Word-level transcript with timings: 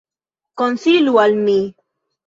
Konsilu 0.61 1.15
al 1.27 1.39
mi. 1.45 1.59